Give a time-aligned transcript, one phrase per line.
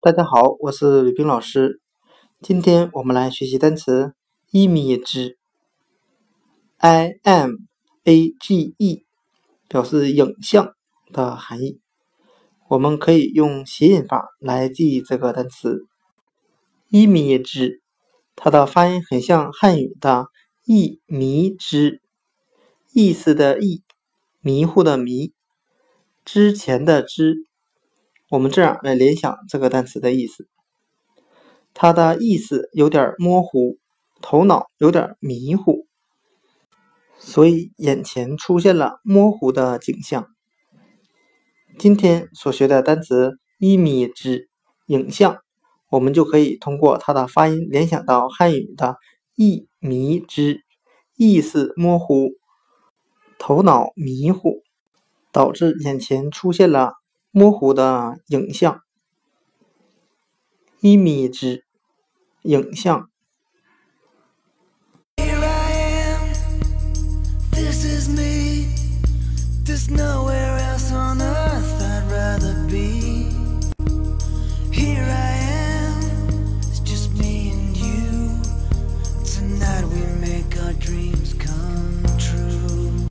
[0.00, 1.80] 大家好，我是吕冰老师。
[2.40, 4.14] 今天我们来学习单词
[4.52, 5.34] image，i
[7.24, 7.50] m
[8.04, 9.04] a g e，
[9.68, 10.72] 表示影像
[11.12, 11.80] 的含义。
[12.68, 15.84] 我们可以用谐音法来记忆这个单词
[16.92, 17.80] image，
[18.36, 20.28] 它的发音很像汉语的
[20.64, 22.00] “一迷之”，
[22.94, 23.82] 意思的“意”，
[24.40, 25.32] 迷糊的“迷”，
[26.24, 27.34] 之前的“之”。
[28.30, 30.46] 我们这样来联想这个单词的意思，
[31.72, 33.78] 它的意思有点模糊，
[34.20, 35.86] 头脑有点迷糊，
[37.16, 40.26] 所以眼前出现了模糊的景象。
[41.78, 44.48] 今天所学的单词 “image”
[44.88, 45.38] 影像，
[45.88, 48.98] 我们就可以通过它的发音联想到汉语的
[49.36, 50.60] “一迷之”，
[51.16, 52.32] 意思模糊，
[53.38, 54.62] 头脑迷糊，
[55.32, 56.92] 导致眼前出现了。
[57.38, 58.82] 模糊的影像
[60.80, 61.62] ，image
[62.42, 63.08] 影像。
[67.52, 68.66] This is me.
[69.64, 71.27] There's nowhere else on the